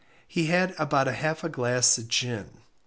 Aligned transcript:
He 0.27 0.47
had 0.47 0.73
about 0.79 1.05
half 1.05 1.43
a 1.43 1.47
glass 1.49 1.99
of 1.99 2.07
gin. 2.07 2.49